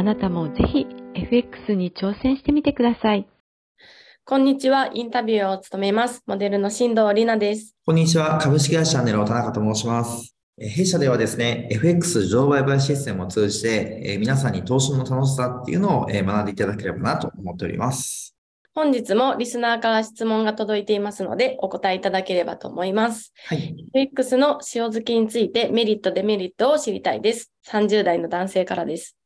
[0.00, 3.28] あなたもぜひ FX に挑戦してみてください。
[4.24, 4.88] こんにちは。
[4.94, 6.22] インタビューを務めます。
[6.26, 7.76] モデルの新藤里奈です。
[7.84, 8.38] こんにちは。
[8.38, 10.34] 株式会社ネロ田中と申します。
[10.58, 18.34] 弊社ではですね、FX 上売買システムを通じて、え皆さんに投資の楽しさっていうのを、え学んでいただければなと思っております。
[18.74, 23.34] 本日もリスナーから質問が届いていますので、お答えいただければと思います。
[23.48, 23.76] はい。
[23.92, 27.52] FX の塩漬けについてメリット、デメリットを知りたいです。
[27.68, 29.18] 30代の男性からです。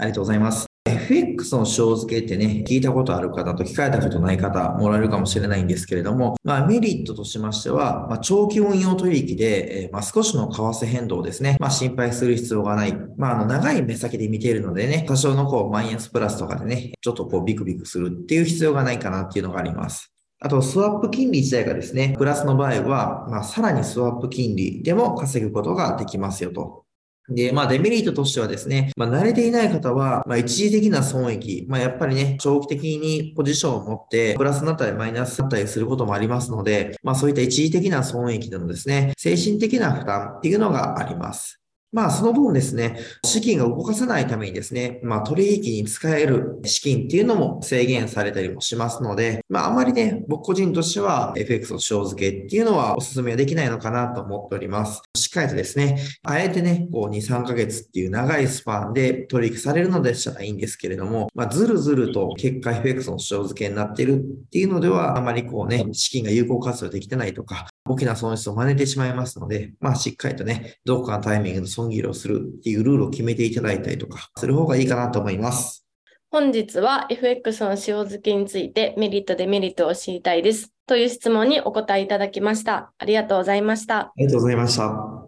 [0.00, 0.66] ありがとうございます。
[0.86, 12.96] FX の塩漬けってね、聞いたことある方と聞かれたことない方もらえるかもしれないんですけれども、まあ、メリットとしましては、まあ、長期運用取引で、えー、まあ、少しの為替変動ですね、まあ、心配する必要がない。
[13.18, 20.10] まあ、あの、長い目先で見ているのでね、多少のこう、マイナスプラスとかでね、ちょっとこう、ビクビクするっていう必要がないかなっていうのがあります。
[20.42, 26.86] あと、スワップ金利自体がですね、プラスの場合は、まあ、さらにスワップ金利でも稼ぐことができますよと。
[27.28, 41.60] で、まあデメリットとしてはですね、まあ慣れていない方は、まあ一時的な損益、まあやっぱりね、長期的にポジションを持って、プラスになったりマイナスになったりすることもありますので、まあそういった一時的な損益でのですね、精神的な負担っていうのがあります。
[41.92, 55.02] まあ、その分ですね、資金が動かせないためにですね、まあ、取引に使える資金っていうのも制限されたりもしますので、まあ、あまりね、僕個人としては FX の塩漬けっていうのはお勧めはできないのかなと思っております。
[55.30, 75.86] しっかりとですね、あえてね、こう2、3ヶ月っていう長いスパンで取引されるのでしたらいいんですけれども、まあ、ずるずると結果 FX の塩漬けになっているっていうのでは、あまりこうね、資金が有効活用できてないとか、大きな損失を真似てしまいますので、まあしっかりとね、どこかのタイミングで損切りをするっていうルールを決めていただいたりとか、する方がいいかなと思います。
[76.32, 80.72] 本日は FX の塩漬けについてメリット、デメリットを知りたいです。
[80.90, 82.92] という質問にお答えいただきました。
[82.98, 83.98] ありがとうございました。
[83.98, 85.19] ありがとうございました。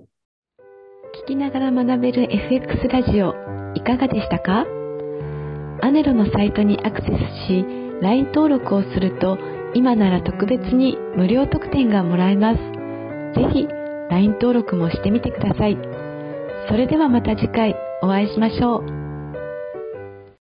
[1.22, 3.32] 聞きながら学べる FX ラジオ、
[3.76, 4.66] いかがでしたか？
[5.80, 7.10] アネロのサイトにアクセス
[7.46, 7.64] し、
[8.02, 9.38] LINE 登録をすると、
[9.72, 12.58] 今なら特別に無料特典がもらえます。
[13.36, 13.68] 是非
[14.10, 15.78] LINE 登録もしてみてください。
[16.68, 19.01] それではまた次回お会いしましょう。